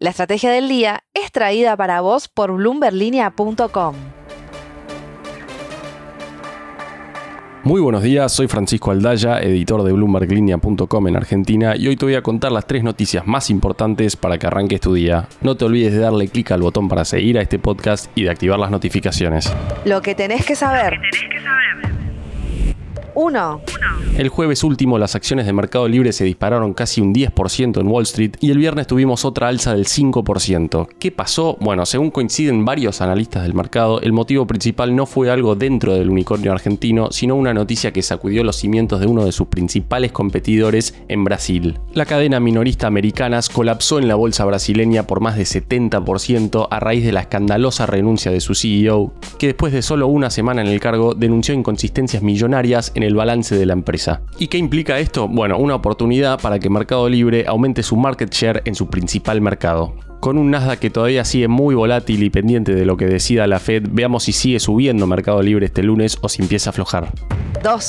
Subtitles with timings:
[0.00, 3.96] La estrategia del día es traída para vos por bloomberlinia.com.
[7.64, 12.14] Muy buenos días, soy Francisco Aldaya, editor de bloomberglinea.com en Argentina y hoy te voy
[12.14, 15.28] a contar las tres noticias más importantes para que arranques tu día.
[15.40, 18.30] No te olvides de darle clic al botón para seguir a este podcast y de
[18.30, 19.52] activar las notificaciones.
[19.84, 21.00] Lo que tenés que saber.
[23.18, 23.60] 1.
[24.16, 28.04] El jueves último las acciones de Mercado Libre se dispararon casi un 10% en Wall
[28.04, 30.88] Street y el viernes tuvimos otra alza del 5%.
[31.00, 31.56] ¿Qué pasó?
[31.60, 36.10] Bueno, según coinciden varios analistas del mercado, el motivo principal no fue algo dentro del
[36.10, 40.94] unicornio argentino, sino una noticia que sacudió los cimientos de uno de sus principales competidores
[41.08, 41.80] en Brasil.
[41.94, 47.04] La cadena minorista Americanas colapsó en la bolsa brasileña por más de 70% a raíz
[47.04, 50.78] de la escandalosa renuncia de su CEO, que después de solo una semana en el
[50.78, 54.22] cargo denunció inconsistencias millonarias en el balance de la empresa.
[54.38, 55.28] ¿Y qué implica esto?
[55.28, 59.94] Bueno, una oportunidad para que Mercado Libre aumente su market share en su principal mercado.
[60.20, 63.60] Con un Nasdaq que todavía sigue muy volátil y pendiente de lo que decida la
[63.60, 67.12] Fed, veamos si sigue subiendo Mercado Libre este lunes o si empieza a aflojar.
[67.62, 67.88] 2.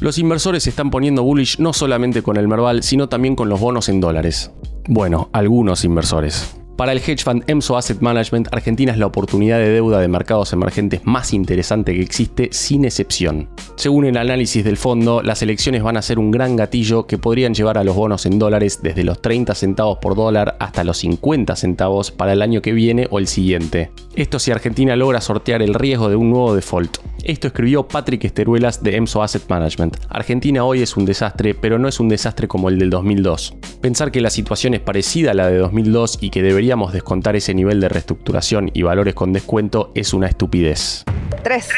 [0.00, 3.60] Los inversores se están poniendo bullish no solamente con el Merval, sino también con los
[3.60, 4.50] bonos en dólares.
[4.88, 6.56] Bueno, algunos inversores.
[6.76, 10.52] Para el hedge fund EMSO Asset Management, Argentina es la oportunidad de deuda de mercados
[10.52, 13.48] emergentes más interesante que existe sin excepción.
[13.76, 17.54] Según el análisis del fondo, las elecciones van a ser un gran gatillo que podrían
[17.54, 21.56] llevar a los bonos en dólares desde los 30 centavos por dólar hasta los 50
[21.56, 23.90] centavos para el año que viene o el siguiente.
[24.14, 26.98] Esto si Argentina logra sortear el riesgo de un nuevo default.
[27.24, 29.96] Esto escribió Patrick Esteruelas de EMSO Asset Management.
[30.08, 33.54] Argentina hoy es un desastre, pero no es un desastre como el del 2002.
[33.80, 37.54] Pensar que la situación es parecida a la de 2002 y que deberíamos descontar ese
[37.54, 41.04] nivel de reestructuración y valores con descuento es una estupidez.
[41.42, 41.68] 3.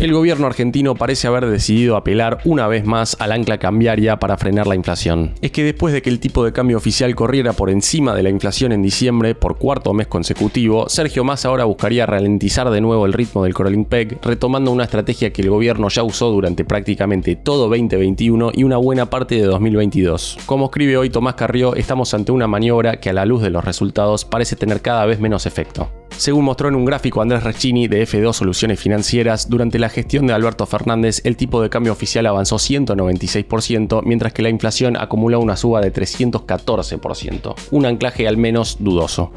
[0.00, 4.66] El gobierno argentino parece haber decidido apelar una vez más al ancla cambiaria para frenar
[4.66, 5.34] la inflación.
[5.40, 8.28] Es que después de que el tipo de cambio oficial corriera por encima de la
[8.28, 13.12] inflación en diciembre por cuarto mes consecutivo, Sergio Massa ahora buscaría ralentizar de nuevo el
[13.12, 17.68] ritmo del crawling peg, retomando una estrategia que el gobierno ya usó durante prácticamente todo
[17.68, 20.38] 2021 y una buena parte de 2022.
[20.44, 23.64] Como escribe hoy Tomás Carrió, estamos ante una maniobra que a la luz de los
[23.64, 25.88] resultados parece tener cada vez menos efecto.
[26.16, 30.32] Según mostró en un gráfico Andrés Recchini de F2 Soluciones Financieras, durante la gestión de
[30.32, 35.56] Alberto Fernández el tipo de cambio oficial avanzó 196%, mientras que la inflación acumuló una
[35.56, 39.32] suba de 314%, un anclaje al menos dudoso.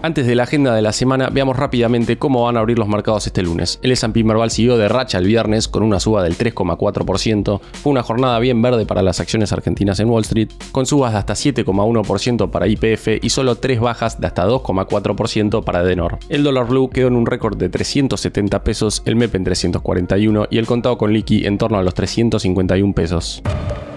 [0.00, 3.26] Antes de la agenda de la semana, veamos rápidamente cómo van a abrir los mercados
[3.26, 3.80] este lunes.
[3.82, 7.60] El S&P Merval siguió de racha el viernes con una suba del 3,4%.
[7.60, 11.18] Fue una jornada bien verde para las acciones argentinas en Wall Street, con subas de
[11.18, 16.18] hasta 7,1% para IPF y solo 3 bajas de hasta 2,4% para Denor.
[16.28, 20.58] El dólar blue quedó en un récord de 370 pesos, el MEP en 341 y
[20.58, 23.42] el contado con liqui en torno a los 351 pesos.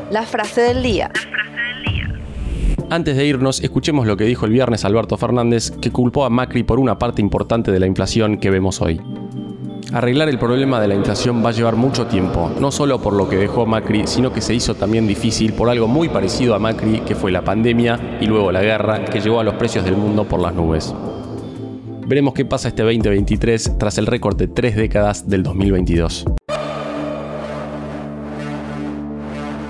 [0.09, 1.11] La frase del día.
[2.91, 6.63] Antes de irnos, escuchemos lo que dijo el viernes Alberto Fernández, que culpó a Macri
[6.63, 8.99] por una parte importante de la inflación que vemos hoy.
[9.93, 13.29] Arreglar el problema de la inflación va a llevar mucho tiempo, no solo por lo
[13.29, 16.99] que dejó Macri, sino que se hizo también difícil por algo muy parecido a Macri,
[16.99, 20.25] que fue la pandemia y luego la guerra, que llevó a los precios del mundo
[20.25, 20.93] por las nubes.
[22.05, 26.25] Veremos qué pasa este 2023 tras el récord de tres décadas del 2022.